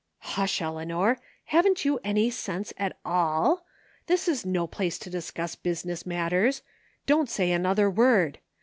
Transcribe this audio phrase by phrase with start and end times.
[0.35, 3.67] "Hush, Eleanor, haven't you any sense at all?
[4.07, 6.63] This is no place to discuss business matters.
[7.05, 8.39] Don't say another word.